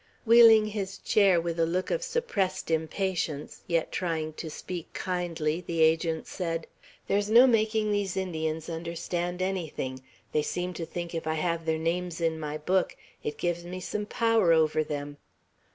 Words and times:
Wheeling 0.25 0.65
his 0.65 0.97
chair 0.97 1.39
with 1.39 1.59
a 1.59 1.65
look 1.67 1.91
of 1.91 2.01
suppressed 2.03 2.71
impatience, 2.71 3.61
yet 3.67 3.91
trying 3.91 4.33
to 4.33 4.49
speak 4.49 4.91
kindly, 4.93 5.61
the 5.61 5.81
Agent 5.83 6.25
said: 6.25 6.65
"There's 7.05 7.29
no 7.29 7.45
making 7.45 7.91
these 7.91 8.17
Indians 8.17 8.67
understand 8.67 9.43
anything. 9.43 10.01
They 10.31 10.41
seem 10.41 10.73
to 10.73 10.87
think 10.87 11.13
if 11.13 11.27
I 11.27 11.35
have 11.35 11.67
their 11.67 11.77
names 11.77 12.19
in 12.19 12.39
my 12.39 12.57
book, 12.57 12.97
it 13.23 13.37
gives 13.37 13.63
me 13.63 13.79
some 13.79 14.07
power 14.07 14.51
over 14.51 14.83
them." 14.83 15.17